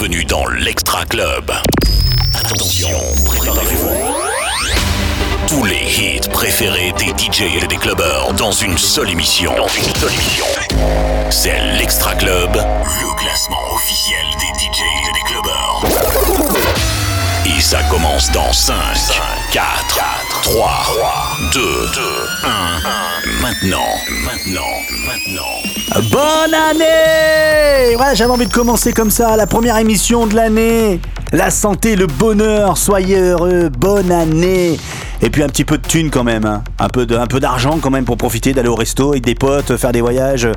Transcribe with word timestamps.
Bienvenue 0.00 0.24
dans 0.24 0.46
l'Extra 0.46 1.04
Club. 1.04 1.52
Attention, 2.32 2.88
préparez-vous. 3.22 3.90
Tous 5.46 5.64
les 5.64 5.76
hits 5.76 6.26
préférés 6.32 6.94
des 6.96 7.08
DJ 7.08 7.62
et 7.62 7.66
des 7.66 7.76
clubbers 7.76 8.32
dans 8.32 8.50
une 8.50 8.78
seule 8.78 9.10
émission. 9.10 9.54
Dans 9.54 9.68
une 9.68 9.94
seule 9.96 10.12
émission. 10.14 10.46
C'est 11.28 11.60
l'Extra 11.76 12.14
Club, 12.14 12.50
le 12.54 13.18
classement 13.18 13.74
officiel 13.74 14.24
des 14.38 14.58
DJ 14.58 14.80
et 14.80 15.12
des 15.12 15.20
clubbers. 15.26 15.82
Et 17.44 17.60
ça 17.60 17.82
commence 17.90 18.32
dans 18.32 18.54
5, 18.54 18.74
4, 19.52 20.00
3, 20.42 20.70
2, 21.52 21.60
1. 22.44 23.42
Maintenant, 23.42 23.78
maintenant, 24.24 24.60
maintenant. 25.06 26.08
Bonne 26.10 26.54
année 26.54 27.96
Ouais, 27.96 28.14
j'avais 28.14 28.30
envie 28.30 28.46
de 28.46 28.52
commencer 28.52 28.92
comme 28.92 29.10
ça, 29.10 29.36
la 29.36 29.46
première 29.46 29.76
émission 29.76 30.26
de 30.26 30.34
l'année. 30.34 31.00
La 31.32 31.50
santé, 31.50 31.94
le 31.94 32.06
bonheur, 32.06 32.78
soyez 32.78 33.18
heureux, 33.18 33.68
bonne 33.68 34.10
année 34.10 34.78
et 35.22 35.30
puis 35.30 35.42
un 35.42 35.48
petit 35.48 35.64
peu 35.64 35.78
de 35.78 35.86
thunes 35.86 36.10
quand 36.10 36.24
même, 36.24 36.44
hein. 36.44 36.62
un 36.78 36.88
peu 36.88 37.06
d'argent 37.06 37.78
quand 37.80 37.90
même 37.90 38.04
pour 38.04 38.16
profiter 38.16 38.52
d'aller 38.52 38.68
au 38.68 38.74
resto 38.74 39.10
avec 39.10 39.24
des 39.24 39.34
potes, 39.34 39.76
faire 39.76 39.92
des 39.92 40.00
voyages. 40.00 40.48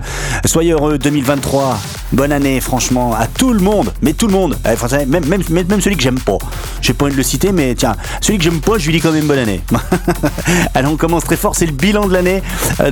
Soyez 0.45 0.71
heureux 0.71 0.97
2023. 0.97 1.79
Bonne 2.13 2.31
année 2.31 2.61
franchement 2.61 3.15
à 3.15 3.27
tout 3.27 3.53
le 3.53 3.59
monde, 3.59 3.91
mais 4.01 4.13
tout 4.13 4.27
le 4.27 4.33
monde. 4.33 4.57
Eh, 4.65 5.05
même, 5.05 5.25
même, 5.25 5.41
même 5.49 5.81
celui 5.81 5.95
que 5.95 6.03
j'aime 6.03 6.19
pas. 6.19 6.37
J'ai 6.81 6.93
pas 6.93 7.05
envie 7.05 7.13
de 7.13 7.17
le 7.17 7.23
citer, 7.23 7.51
mais 7.51 7.75
tiens, 7.75 7.95
celui 8.21 8.37
que 8.37 8.43
j'aime 8.43 8.61
pas, 8.61 8.77
je 8.77 8.85
lui 8.85 8.93
dis 8.93 9.01
quand 9.01 9.11
même 9.11 9.25
bonne 9.25 9.39
année. 9.39 9.61
Allez, 10.73 10.87
on 10.87 10.97
commence 10.97 11.23
très 11.23 11.37
fort. 11.37 11.55
C'est 11.55 11.65
le 11.65 11.71
bilan 11.71 12.07
de 12.07 12.13
l'année 12.13 12.41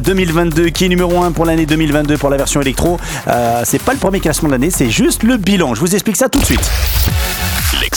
2022 0.04 0.64
euh, 0.64 0.70
qui 0.70 0.86
est 0.86 0.90
numéro 0.90 1.22
1 1.22 1.32
pour 1.32 1.46
l'année 1.46 1.66
2022 1.66 2.18
pour 2.18 2.30
la 2.30 2.38
version 2.38 2.62
électro? 2.62 3.00
Euh, 3.28 3.62
c'est 3.66 3.82
pas 3.82 3.94
le 3.94 4.00
premier 4.00 4.20
classement 4.20 4.48
de 4.50 4.54
l'année, 4.54 4.72
c'est 4.72 4.90
juste 4.90 5.24
le 5.24 5.38
bilan. 5.38 5.76
Je 5.76 5.80
vous 5.80 5.94
explique 5.94 6.18
ça 6.18 6.30
tout 6.30 6.40
de 6.40 6.46
suite. 6.46 6.72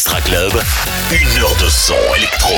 L'Extra 0.05 0.21
Club, 0.21 0.53
une 1.13 1.43
heure 1.43 1.57
de 1.57 1.69
son 1.71 1.95
électro. 2.15 2.53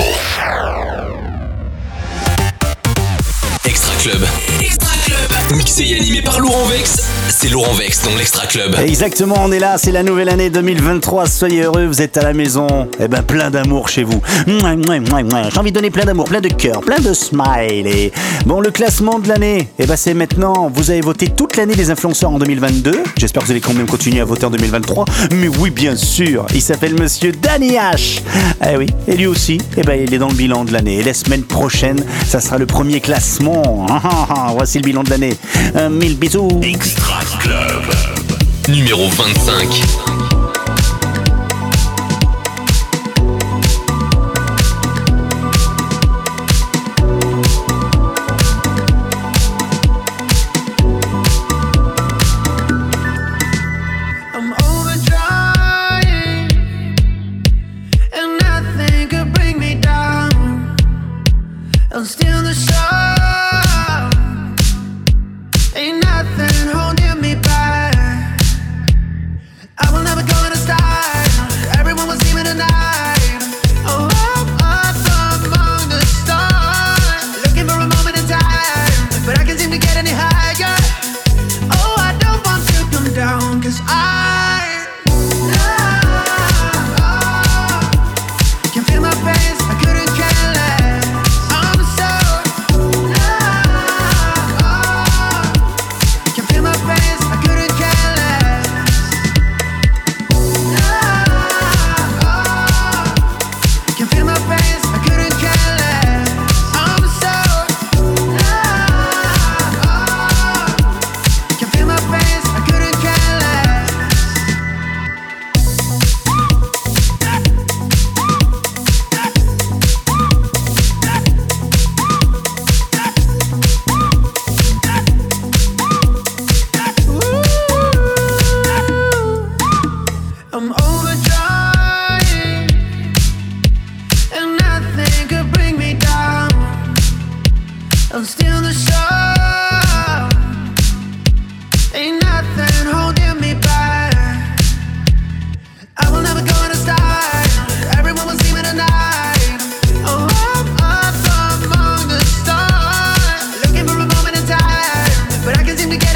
Extra 4.07 4.95
Club. 5.05 5.57
Mixé 5.57 5.85
et 5.85 5.97
animé 5.97 6.23
par 6.23 6.39
Laurent 6.39 6.65
Vex. 6.67 7.09
C'est 7.29 7.49
Laurent 7.49 7.73
Vex 7.75 8.03
dans 8.05 8.15
l'Extra 8.17 8.47
Club. 8.47 8.77
Exactement, 8.81 9.37
on 9.41 9.53
est 9.53 9.59
là, 9.59 9.77
c'est 9.79 9.93
la 9.93 10.03
nouvelle 10.03 10.29
année 10.29 10.51
2023. 10.51 11.27
Soyez 11.27 11.63
heureux, 11.63 11.87
vous 11.87 12.03
êtes 12.03 12.17
à 12.17 12.23
la 12.23 12.33
maison. 12.33 12.89
Eh 13.01 13.09
ben, 13.09 13.23
plein 13.23 13.51
d'amour 13.51 13.89
chez 13.89 14.05
vous. 14.05 14.21
J'ai 14.47 15.59
envie 15.59 15.71
de 15.71 15.75
donner 15.75 15.91
plein 15.91 16.05
d'amour, 16.05 16.25
plein 16.25 16.41
de 16.41 16.49
cœur, 16.49 16.81
plein 16.81 16.99
de 16.99 17.13
smile. 17.13 17.87
Et 17.87 18.13
bon, 18.45 18.61
le 18.61 18.71
classement 18.71 19.19
de 19.19 19.29
l'année, 19.29 19.69
eh 19.79 19.87
ben, 19.87 19.97
c'est 19.97 20.15
maintenant. 20.15 20.71
Vous 20.73 20.91
avez 20.91 21.01
voté 21.01 21.29
toute 21.29 21.57
l'année 21.57 21.75
des 21.75 21.91
influenceurs 21.91 22.31
en 22.31 22.39
2022. 22.39 23.03
J'espère 23.19 23.43
que 23.43 23.47
vous 23.47 23.53
allez 23.53 23.61
quand 23.61 23.75
même 23.75 23.87
continuer 23.87 24.21
à 24.21 24.25
voter 24.25 24.47
en 24.47 24.51
2023. 24.51 25.05
Mais 25.33 25.49
oui, 25.49 25.71
bien 25.71 25.97
sûr, 25.97 26.47
il 26.55 26.63
s'appelle 26.63 26.95
Monsieur 26.95 27.33
Danny 27.33 27.73
H. 27.73 28.21
Eh 28.69 28.77
oui, 28.77 28.87
et 29.09 29.17
lui 29.17 29.27
aussi, 29.27 29.59
eh 29.77 29.83
ben, 29.83 30.01
il 30.01 30.15
est 30.15 30.19
dans 30.19 30.29
le 30.29 30.35
bilan 30.35 30.65
de 30.65 30.73
l'année. 30.73 30.99
Et 30.99 31.03
la 31.03 31.15
semaine 31.15 31.43
prochaine, 31.43 32.03
ça 32.27 32.41
sera 32.41 32.57
le 32.59 32.67
premier 32.67 33.01
classement 33.01 33.87
Voici 34.57 34.79
le 34.79 34.85
bilan 34.85 35.03
de 35.03 35.11
l'année. 35.11 35.37
mille 35.91 36.17
bisous. 36.17 36.61
Extra 36.63 37.21
Club. 37.41 37.83
Numéro 38.69 39.09
25. 39.09 40.46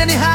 anyhow. 0.01 0.30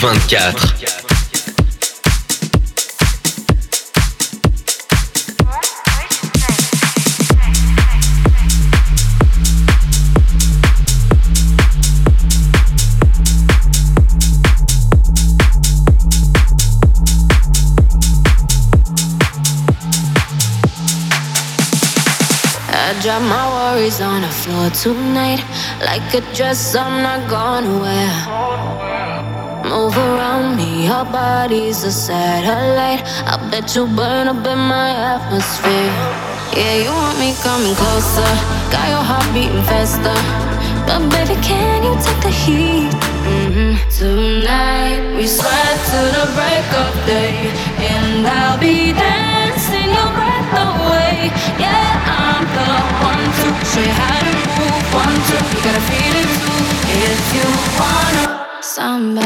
Numéro 0.00 0.20
24. 0.28 0.74
I 22.70 23.00
drop 23.02 23.22
my 23.22 23.74
worries 23.74 24.00
on 24.00 24.22
the 24.22 24.28
floor 24.28 24.70
tonight 24.70 25.44
Like 25.80 26.14
a 26.14 26.20
dress 26.34 26.74
I'm 26.74 27.02
not 27.02 27.28
gonna 27.28 27.78
wear 27.80 28.47
Move 29.68 29.98
around 29.98 30.56
me, 30.56 30.86
your 30.86 31.04
body's 31.04 31.84
a 31.84 31.92
satellite. 31.92 33.02
I 33.28 33.36
bet 33.50 33.76
you 33.76 33.86
burn 33.86 34.26
up 34.26 34.46
in 34.46 34.56
my 34.56 34.88
atmosphere. 35.14 35.92
Yeah, 36.56 36.76
you 36.84 36.90
want 36.90 37.18
me 37.20 37.36
coming 37.44 37.76
closer. 37.76 38.32
Got 38.72 38.88
your 38.88 39.04
heart 39.04 39.28
beating 39.34 39.60
faster. 39.68 40.16
But 40.88 41.04
baby, 41.12 41.36
can 41.44 41.84
you 41.84 41.92
take 42.00 42.16
the 42.24 42.32
heat? 42.32 42.88
Mm-hmm. 43.28 43.76
Tonight 43.92 45.04
we 45.16 45.26
sweat 45.26 45.76
to 45.92 46.00
the 46.16 46.24
break 46.32 46.68
of 46.72 46.94
day, 47.04 47.52
and 47.92 48.26
I'll 48.26 48.56
be 48.56 48.96
dancing 48.96 49.92
your 49.92 50.10
breath 50.16 50.52
away. 50.64 51.28
Yeah, 51.60 51.92
I'm 52.08 52.44
the 52.56 52.68
one 53.04 53.20
to 53.36 53.46
show 53.68 53.84
you 53.84 53.92
how 54.00 54.16
to 54.16 54.32
move. 54.32 54.84
One, 54.96 55.16
two, 55.28 55.36
you 55.44 55.60
gotta 55.60 55.84
feel 55.92 56.14
it 56.24 56.28
too. 56.40 56.56
If 57.04 57.20
you 57.36 57.46
wanna 57.76 58.37
samba. 58.78 59.22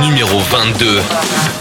numéro 0.00 0.38
22. 0.38 1.59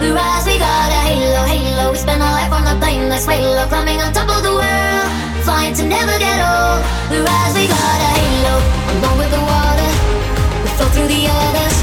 We 0.00 0.08
rise. 0.16 0.46
We 0.48 0.56
got 0.56 0.88
a 0.88 1.00
halo. 1.04 1.44
Halo. 1.44 1.92
We 1.92 1.98
spend 1.98 2.22
our 2.22 2.32
life 2.32 2.52
on 2.56 2.64
the 2.64 2.74
plane. 2.80 3.10
Let's 3.10 3.26
wail. 3.26 3.44
We're 3.44 3.68
climbing 3.68 4.00
on 4.00 4.14
top 4.14 4.30
of 4.32 4.42
the 4.42 4.54
world, 4.56 5.08
flying 5.44 5.74
to 5.74 5.84
never 5.84 6.16
get 6.18 6.40
old. 6.40 6.80
We 7.12 7.20
rise. 7.20 7.52
We 7.52 7.68
got 7.68 7.98
a 8.08 8.10
halo. 8.16 8.54
I'm 8.88 8.98
going 9.04 9.18
with 9.20 9.32
the 9.36 9.42
water. 9.44 9.90
We 10.64 10.68
fall 10.80 10.88
through 10.96 11.08
the 11.12 11.28
other 11.28 11.73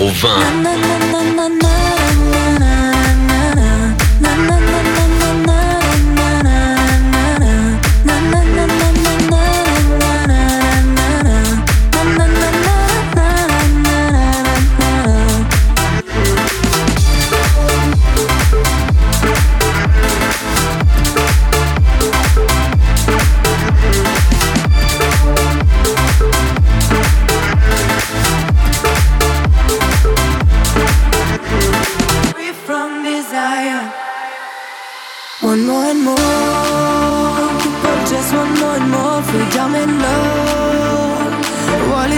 numéro 0.00 0.08
20. 0.14 0.30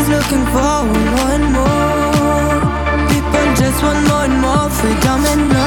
Everybody's 0.02 0.32
looking 0.32 0.44
for 0.46 0.82
one 1.22 1.52
more. 1.52 2.60
People 3.08 3.54
just 3.54 3.82
want 3.84 4.08
more 4.08 4.24
and 4.24 4.40
more 4.40 4.70
freedom 4.70 5.24
and 5.26 5.52
love. 5.52 5.61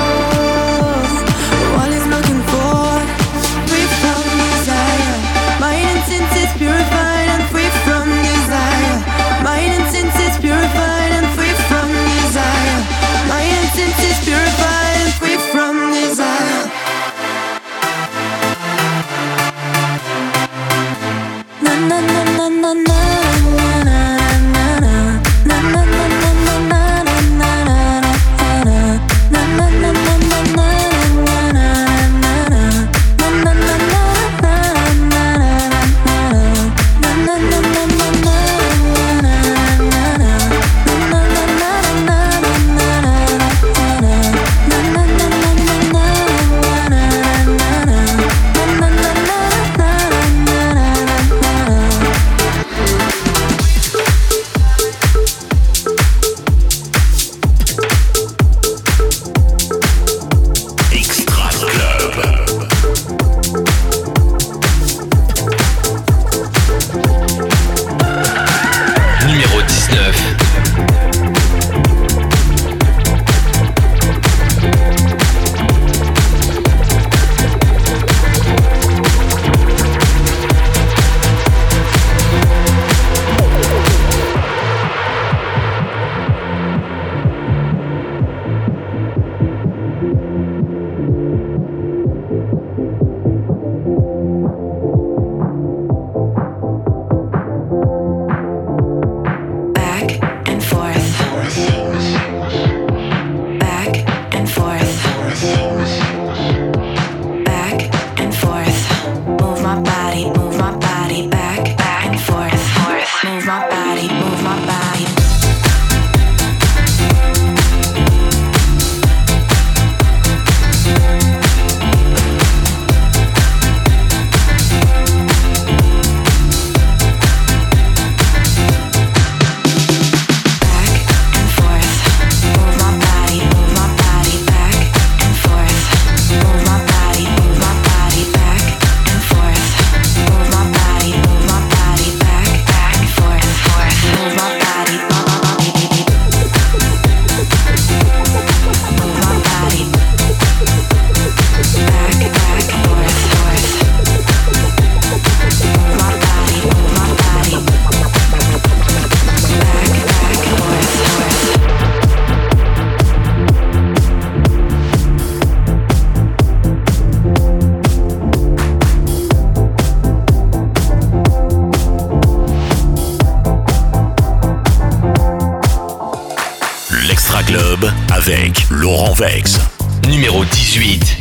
Laurent 178.70 179.14
Vex. 179.14 179.60
Numéro 180.08 180.44
18. 180.46 181.18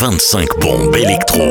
25 0.00 0.48
bombes 0.60 0.96
électro. 0.96 1.44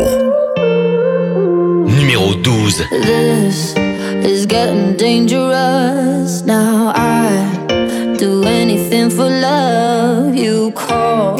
Numéro 1.86 2.34
12. 2.34 2.84
This 2.90 3.76
is 4.24 4.48
getting 4.48 4.98
dangerous. 4.98 6.44
Now 6.48 6.92
I 6.96 8.16
do 8.18 8.44
anything 8.46 9.12
for 9.12 9.30
love. 9.30 10.34
You 10.34 10.72
call 10.72 11.40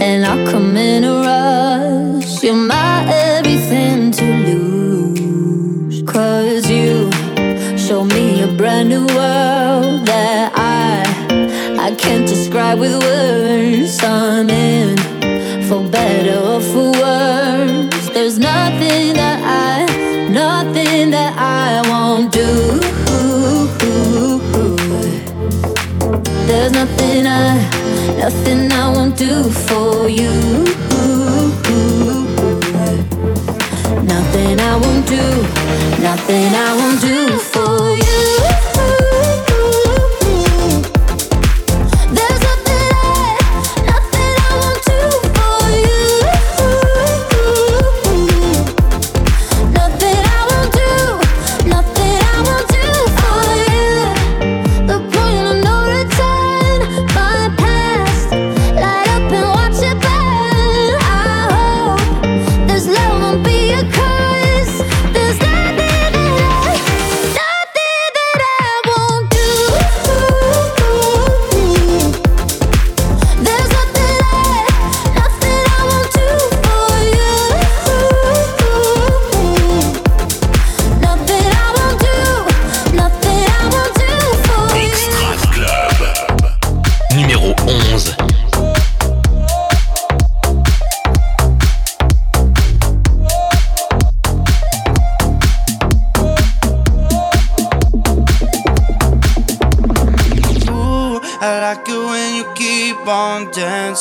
and 0.00 0.24
I 0.24 0.48
come 0.52 0.76
in 0.76 1.02
a 1.02 1.22
rush. 1.26 2.44
You're 2.44 2.54
my 2.54 3.04
everything 3.10 4.12
to 4.12 4.24
lose. 4.46 6.04
Cause 6.04 6.70
you 6.70 7.10
show 7.76 8.04
me 8.04 8.44
a 8.44 8.46
brand 8.56 8.90
new 8.90 9.06
world 9.06 10.06
that 10.06 10.52
I 10.54 11.02
I 11.80 11.96
can't 11.96 12.28
describe 12.28 12.78
with 12.78 12.94
words. 13.02 13.98
I'm 14.04 14.48
in 14.48 15.07
for 15.68 15.86
better 15.90 16.38
or 16.38 16.60
for 16.62 16.92
worse. 16.92 18.08
There's 18.14 18.38
nothing 18.38 19.12
that 19.20 19.38
I, 19.44 19.84
nothing 20.30 21.10
that 21.10 21.34
I 21.36 21.82
won't 21.90 22.32
do. 22.32 22.80
There's 26.46 26.72
nothing 26.72 27.26
I, 27.26 27.58
nothing 28.16 28.72
I 28.72 28.88
won't 28.94 29.18
do 29.18 29.50
for 29.66 30.08
you. 30.08 30.32
Nothing 34.14 34.60
I 34.60 34.74
won't 34.82 35.06
do, 35.06 35.26
nothing 36.02 36.48
I 36.66 36.70
won't 36.78 37.00
do 37.02 37.38
for 37.38 37.96
you. 37.96 37.97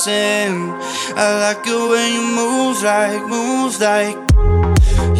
dancing. 0.08 0.72
I 1.16 1.40
like 1.40 1.68
it 1.68 1.90
when 1.90 2.14
you 2.14 2.22
move 2.36 2.82
like, 2.84 3.24
move 3.28 3.80
like. 3.80 4.18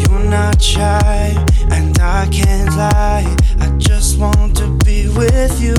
You're 0.00 0.24
not 0.30 0.60
shy, 0.60 1.34
and 1.70 1.98
I 1.98 2.26
can't 2.30 2.70
lie. 2.76 3.36
I 3.60 3.68
just 3.78 4.18
want 4.18 4.56
to 4.56 4.66
be 4.84 5.08
with 5.08 5.60
you. 5.60 5.74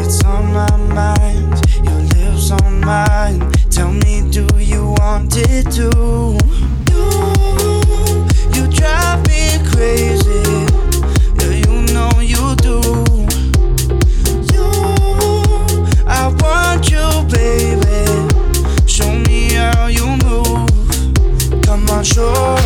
It's 0.00 0.24
on 0.24 0.52
my 0.52 0.76
mind, 0.94 1.60
your 1.84 2.00
lips 2.14 2.50
on 2.50 2.80
mine. 2.80 3.50
Tell 3.70 3.92
me, 3.92 4.30
do 4.30 4.46
you 4.58 4.94
want 4.98 5.34
it 5.36 5.70
too? 5.70 6.38
You, 6.90 7.04
you 8.54 8.70
drive 8.70 9.26
me 9.26 9.58
crazy. 9.70 10.51
soul 22.22 22.61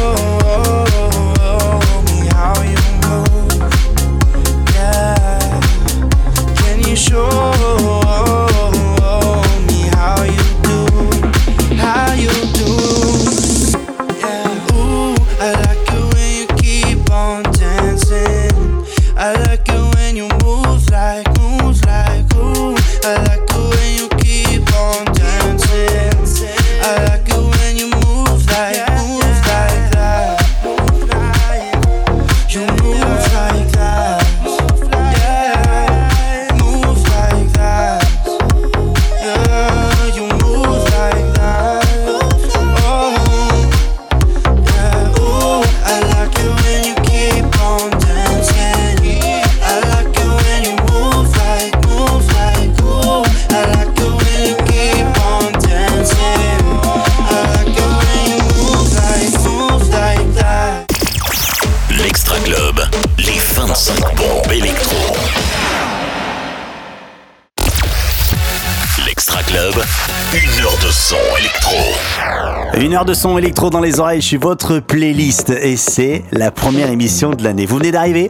de 73.06 73.14
son 73.14 73.38
électro. 73.38 73.70
Dans 73.70 73.80
les 73.80 74.00
oreilles, 74.00 74.20
je 74.20 74.26
suis 74.26 74.36
votre 74.36 74.80
playlist. 74.80 75.50
Et 75.50 75.76
c'est 75.76 76.24
la 76.32 76.50
première 76.50 76.90
émission 76.90 77.30
de 77.30 77.42
l'année. 77.44 77.66
Vous 77.66 77.76
venez 77.76 77.92
d'arriver. 77.92 78.26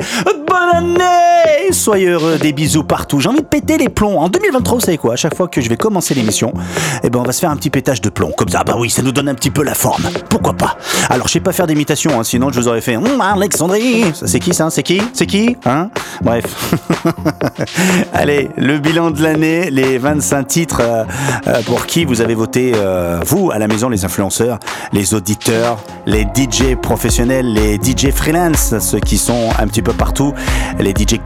Bonne 0.47 1.01
année 1.01 1.36
Soyez 1.73 2.09
heureux, 2.09 2.39
des 2.39 2.53
bisous 2.53 2.85
partout. 2.85 3.21
J'ai 3.21 3.29
envie 3.29 3.41
de 3.41 3.47
péter 3.47 3.79
les 3.79 3.89
plombs. 3.89 4.19
En 4.19 4.29
2023, 4.29 4.75
vous 4.79 4.81
savez 4.81 4.99
quoi? 4.99 5.15
À 5.15 5.17
chaque 5.17 5.35
fois 5.35 5.49
que 5.49 5.61
je 5.61 5.69
vais 5.69 5.77
commencer 5.77 6.15
l'émission, 6.15 6.53
eh 7.03 7.11
ben 7.11 7.21
on 7.21 7.23
va 7.23 7.33
se 7.33 7.41
faire 7.41 7.51
un 7.51 7.57
petit 7.57 7.71
pétage 7.71 8.01
de 8.01 8.09
plomb. 8.09 8.33
Comme 8.37 8.49
ça, 8.49 8.65
bah 8.65 8.77
oui, 8.79 8.91
ça 8.91 9.03
nous 9.03 9.13
donne 9.13 9.29
un 9.29 9.35
petit 9.35 9.51
peu 9.51 9.63
la 9.63 9.75
forme. 9.75 10.05
Pourquoi 10.29 10.55
pas? 10.55 10.77
Alors, 11.11 11.29
je 11.29 11.33
sais 11.33 11.41
pas 11.41 11.53
faire 11.53 11.67
d'imitation, 11.67 12.19
hein, 12.19 12.25
sinon 12.25 12.51
je 12.51 12.61
vous 12.61 12.69
aurais 12.69 12.81
fait 12.81 12.97
hum, 12.97 13.21
Alexandrie. 13.21 14.05
C'est 14.15 14.41
qui 14.41 14.55
ça? 14.55 14.71
C'est 14.71 14.83
qui? 14.83 15.03
C'est 15.13 15.27
qui? 15.27 15.57
Hein? 15.65 15.91
Bref. 16.23 16.45
Allez, 18.13 18.51
le 18.57 18.79
bilan 18.79 19.11
de 19.11 19.23
l'année, 19.23 19.71
les 19.71 19.99
25 19.99 20.47
titres 20.47 20.81
euh, 20.81 21.05
euh, 21.47 21.63
pour 21.67 21.87
qui 21.87 22.05
vous 22.05 22.21
avez 22.21 22.35
voté, 22.35 22.73
euh, 22.75 23.21
vous, 23.25 23.51
à 23.51 23.59
la 23.59 23.69
maison, 23.69 23.89
les 23.89 24.05
influenceurs, 24.05 24.59
les 24.93 25.15
auditeurs, 25.15 25.79
les 26.07 26.23
DJ 26.23 26.75
professionnels, 26.81 27.53
les 27.53 27.77
DJ 27.77 28.11
freelance, 28.11 28.75
ceux 28.79 29.01
qui 29.01 29.19
sont 29.19 29.51
un 29.59 29.67
petit 29.67 29.83
peu 29.83 29.93
partout, 29.93 30.33
les 30.79 30.91
DJ 30.91 31.19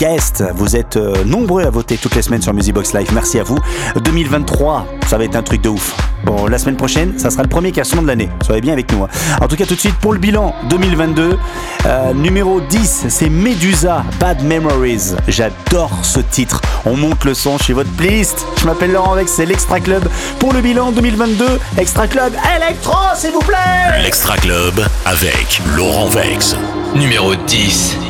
Vous 0.57 0.75
êtes 0.75 0.97
nombreux 1.25 1.63
à 1.65 1.71
voter 1.71 1.97
toutes 1.97 2.17
les 2.17 2.23
semaines 2.23 2.43
sur 2.43 2.53
Music 2.53 2.75
Live. 2.95 3.11
Merci 3.13 3.39
à 3.39 3.45
vous. 3.45 3.59
2023, 4.03 4.87
ça 5.07 5.17
va 5.17 5.25
être 5.25 5.37
un 5.37 5.43
truc 5.43 5.63
de 5.63 5.69
ouf. 5.69 5.95
Bon, 6.25 6.47
la 6.49 6.59
semaine 6.59 6.77
prochaine, 6.77 7.17
ça 7.17 7.31
sera 7.31 7.45
le 7.45 7.49
premier 7.49 7.71
classement 7.71 8.03
de 8.03 8.09
l'année. 8.09 8.29
Soyez 8.45 8.61
bien 8.61 8.73
avec 8.73 8.93
nous. 8.93 9.05
Hein. 9.05 9.09
En 9.41 9.47
tout 9.47 9.55
cas, 9.55 9.67
tout 9.67 9.77
de 9.77 9.81
suite 9.81 9.95
pour 9.97 10.13
le 10.13 10.19
bilan 10.19 10.53
2022, 10.69 11.39
numéro 12.17 12.61
10, 12.61 13.07
c'est 13.09 13.29
Medusa, 13.29 14.05
Bad 14.19 14.43
Memories. 14.43 15.15
J'adore 15.29 15.93
ce 16.03 16.19
titre. 16.19 16.61
On 16.87 16.97
monte 16.97 17.25
le 17.25 17.35
son 17.35 17.57
chez 17.59 17.73
votre 17.73 17.91
playlist. 17.91 18.45
Je 18.61 18.67
m'appelle 18.67 18.91
Laurent 18.91 19.15
Vex, 19.15 19.31
c'est 19.31 19.47
l'Extra 19.47 19.79
Club 19.79 20.09
pour 20.41 20.53
le 20.53 20.61
bilan 20.61 20.91
2022. 20.91 21.47
Extra 21.79 22.09
Club 22.09 22.33
Electro, 22.57 22.99
s'il 23.15 23.31
vous 23.31 23.39
plaît 23.41 24.03
L'Extra 24.03 24.37
Club 24.39 24.75
avec 25.07 25.63
Laurent 25.77 26.09
Vex. 26.09 26.57
Numéro 26.97 27.37
10. 27.37 28.10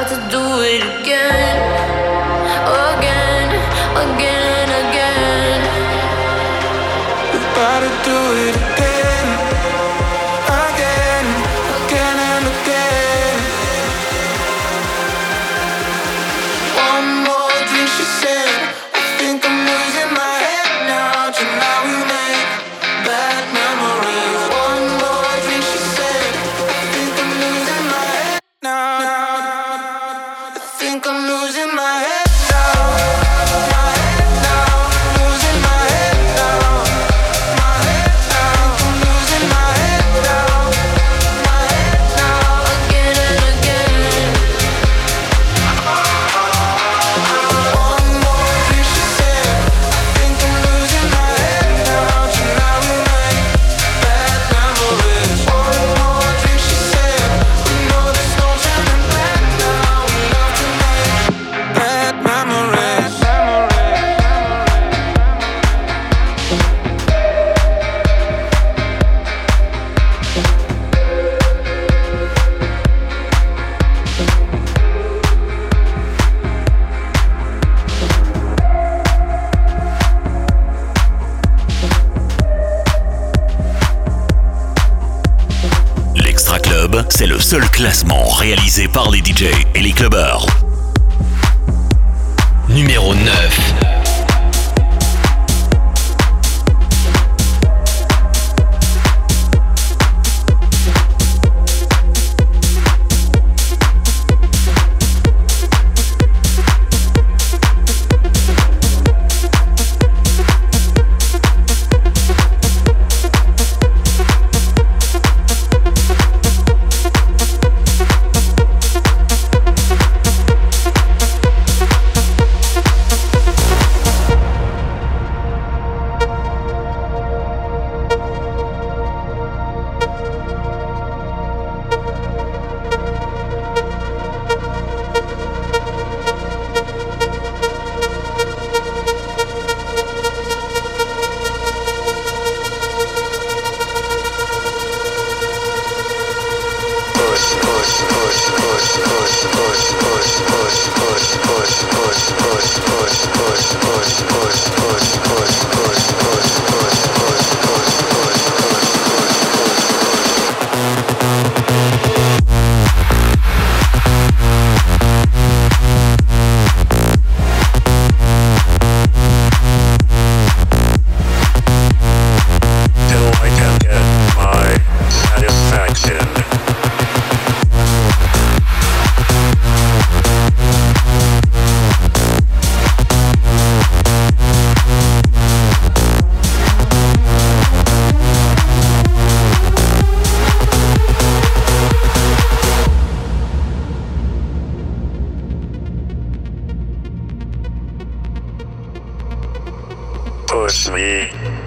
Got 0.00 0.08
to 0.08 0.30
do 0.30 0.40
it 0.62 0.80
again, 1.02 1.60
again, 2.96 3.48
again, 4.00 4.68
again. 4.80 5.60
To 7.32 7.40
do 8.06 8.18
it 8.48 8.69
classement 87.58 88.28
réalisé 88.28 88.86
par 88.86 89.10
les 89.10 89.18
DJ 89.18 89.46
et 89.74 89.80
les 89.80 89.90
clubbers. 89.90 90.46
Numéro 92.68 93.12
9. 93.12 93.89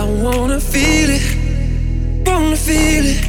I 0.00 0.04
wanna 0.04 0.58
feel 0.58 1.10
it, 1.10 2.26
wanna 2.26 2.56
feel 2.56 3.04
it. 3.04 3.20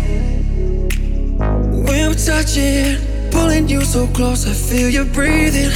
When 1.85 2.07
we're 2.07 2.13
touching, 2.13 2.95
pulling 3.29 3.67
you 3.67 3.81
so 3.81 4.07
close, 4.07 4.47
I 4.47 4.53
feel 4.53 4.87
you 4.87 5.03
breathing, 5.03 5.69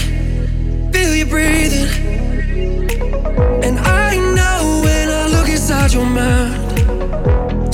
feel 0.93 1.13
you 1.13 1.25
breathing. 1.25 1.89
And 3.61 3.77
I 3.77 4.15
know 4.37 4.81
when 4.85 5.09
I 5.09 5.27
look 5.35 5.49
inside 5.49 5.91
your 5.91 6.05
mind, 6.05 6.55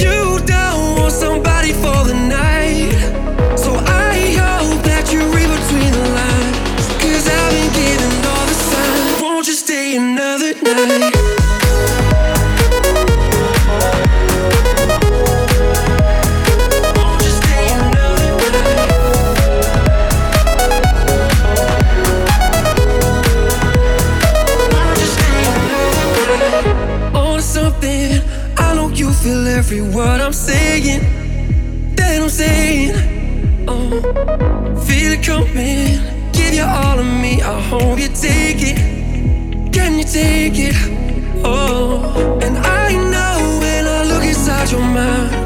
you 0.01 0.39
don't 0.43 0.97
want 0.97 1.13
somebody 1.13 1.73
for 1.73 2.03
the 2.07 2.15
night. 2.27 2.60
every 29.71 29.95
word 29.95 30.19
I'm 30.19 30.33
saying 30.33 30.99
that 31.95 32.21
I'm 32.21 32.27
saying. 32.27 33.65
Oh, 33.69 34.01
feel 34.85 35.13
it 35.13 35.23
coming. 35.23 36.01
Give 36.33 36.53
you 36.53 36.63
all 36.63 36.99
of 36.99 37.05
me. 37.05 37.41
I 37.41 37.61
hope 37.69 37.97
you 37.97 38.09
take 38.09 38.57
it. 38.59 39.71
Can 39.71 39.97
you 39.97 40.03
take 40.03 40.59
it? 40.59 40.75
Oh, 41.45 42.37
and 42.41 42.57
I 42.57 42.91
know 43.11 43.59
when 43.61 43.87
I 43.87 44.03
look 44.03 44.25
inside 44.25 44.71
your 44.71 44.81
mind. 44.81 45.40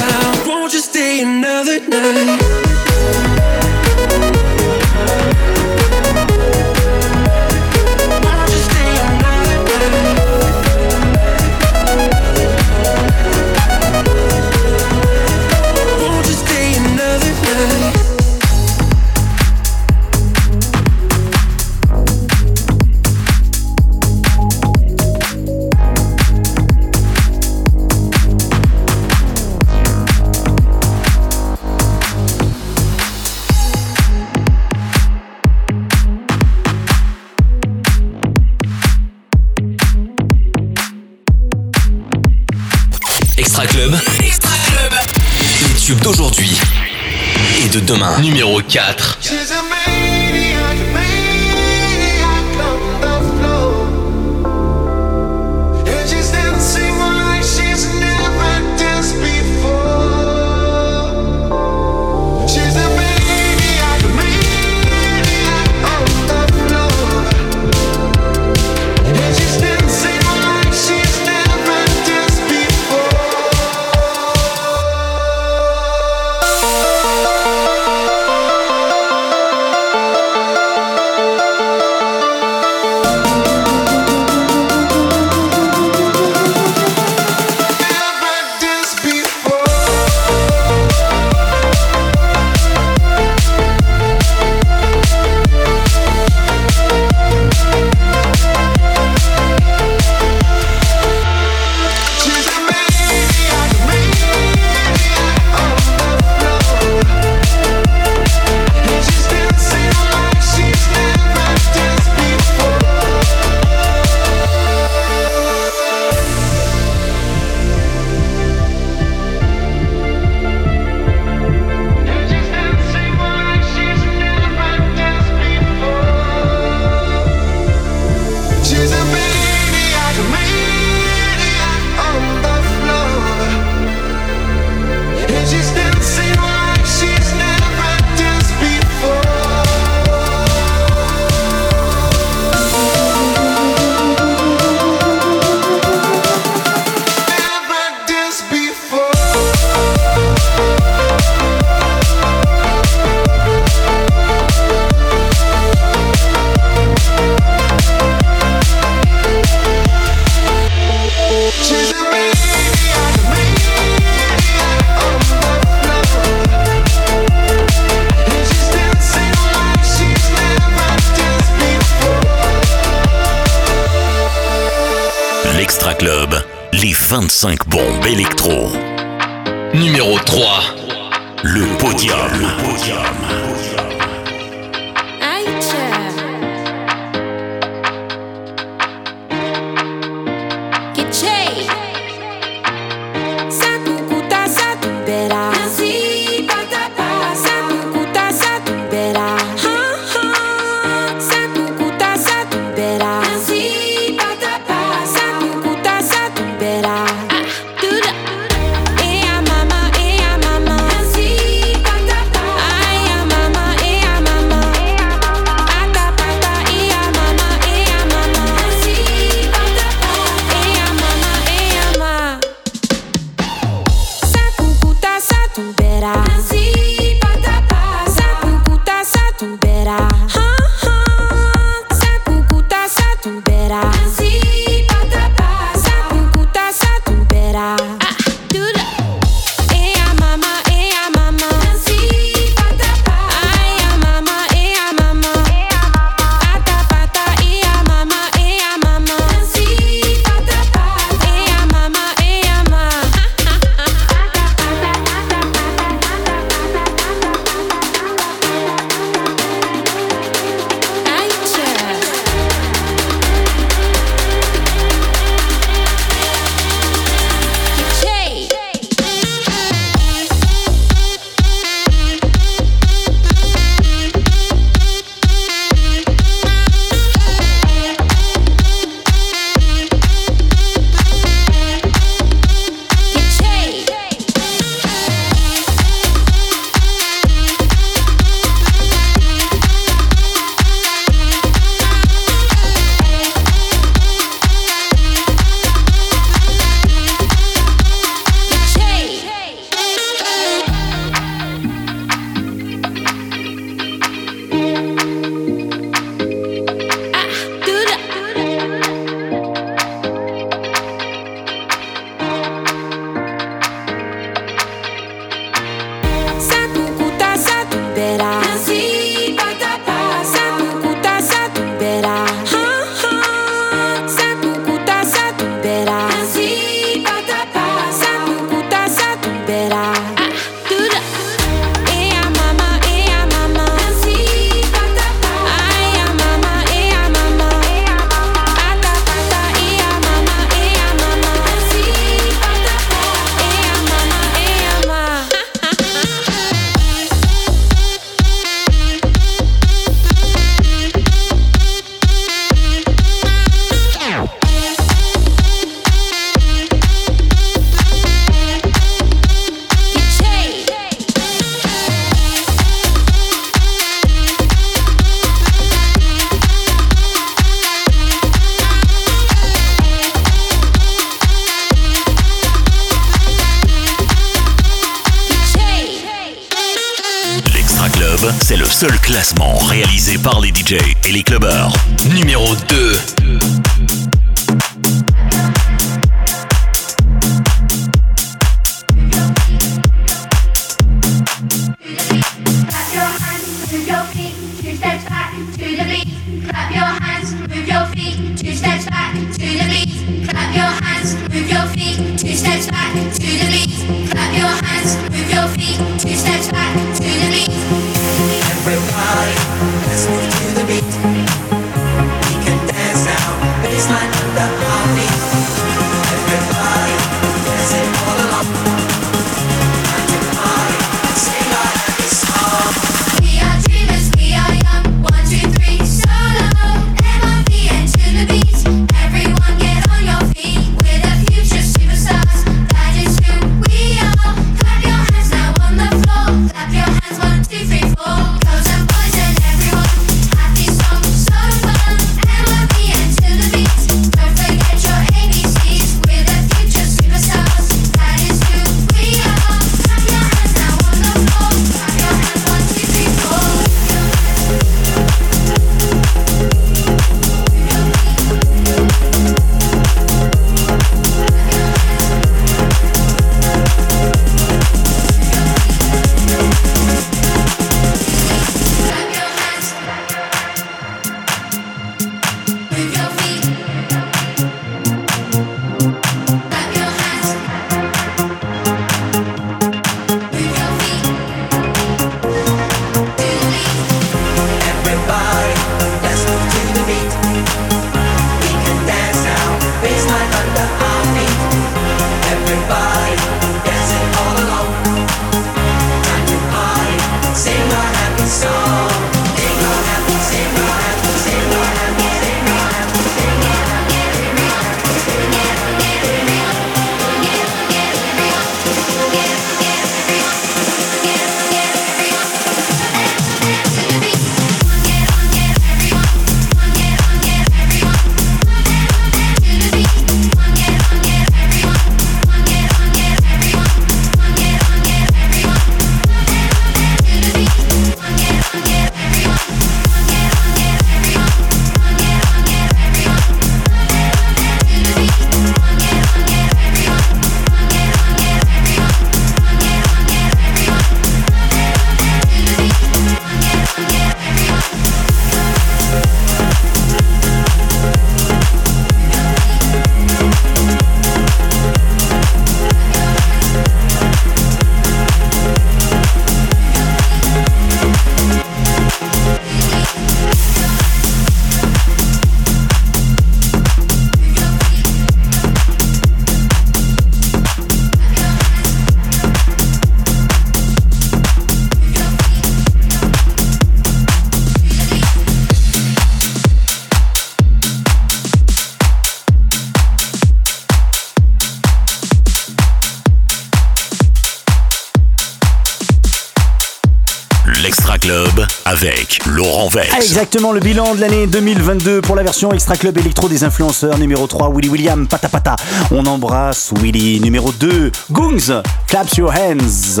Ah, 589.92 589.98
exactement, 590.00 590.52
le 590.52 590.60
bilan 590.60 590.94
de 590.94 591.02
l'année 591.02 591.26
2022 591.26 592.00
pour 592.00 592.16
la 592.16 592.22
version 592.22 592.50
Extra 592.50 592.76
Club 592.76 592.96
Electro 592.96 593.28
des 593.28 593.44
influenceurs. 593.44 593.98
Numéro 593.98 594.26
3, 594.26 594.50
Willy 594.54 594.70
William, 594.70 595.06
patapata. 595.06 595.56
On 595.90 596.06
embrasse 596.06 596.72
Willy. 596.80 597.20
Numéro 597.20 597.52
2, 597.52 597.92
Goons, 598.10 598.62
claps 598.86 599.18
your 599.18 599.30
hands. 599.30 600.00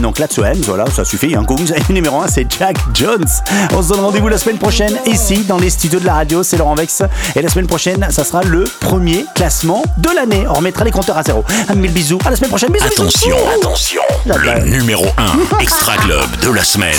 Non, 0.00 0.10
claps 0.10 0.36
your 0.36 0.46
hands, 0.46 0.64
voilà, 0.66 0.84
ça 0.90 1.04
suffit, 1.04 1.36
hein, 1.36 1.44
Goons. 1.46 1.66
Et 1.76 1.92
numéro 1.92 2.20
1, 2.20 2.26
c'est 2.26 2.46
Jack 2.58 2.76
Jones. 2.92 3.24
On 3.72 3.82
se 3.82 3.88
donne 3.88 4.00
rendez-vous 4.00 4.26
la 4.26 4.38
semaine 4.38 4.58
prochaine, 4.58 4.98
ici, 5.06 5.44
dans 5.44 5.58
les 5.58 5.70
studios 5.70 6.00
de 6.00 6.06
la 6.06 6.14
radio, 6.14 6.42
c'est 6.42 6.56
Laurent 6.56 6.74
Vex. 6.74 7.02
Et 7.36 7.42
la 7.42 7.48
semaine 7.48 7.68
prochaine, 7.68 8.04
ça 8.10 8.24
sera 8.24 8.42
le 8.42 8.64
premier 8.80 9.24
classement 9.36 9.84
de 9.98 10.10
l'année. 10.12 10.44
On 10.48 10.54
remettra 10.54 10.84
les 10.84 10.90
compteurs 10.90 11.16
à 11.16 11.22
zéro. 11.22 11.44
Un 11.68 11.74
mille 11.76 11.92
bisous, 11.92 12.18
à 12.24 12.30
la 12.30 12.36
semaine 12.36 12.50
prochaine. 12.50 12.72
Bisous, 12.72 12.84
attention, 12.86 13.36
bisous. 13.36 13.58
attention, 13.60 14.02
le 14.26 14.64
numéro 14.64 15.06
1 15.16 15.60
Extra 15.60 15.96
Club 15.98 16.26
de 16.42 16.50
la 16.50 16.64
semaine, 16.64 16.94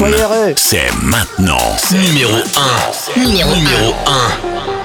c'est 0.55 0.87
maintenant. 1.03 1.57
Numéro 1.91 2.37
1. 2.37 2.43
Numéro 3.17 3.95
1. 4.05 4.78